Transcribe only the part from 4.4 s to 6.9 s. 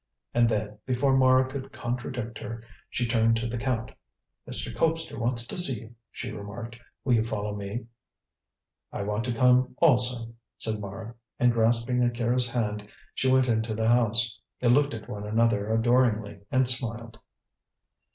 "Mr. Colpster wants to see you," she remarked.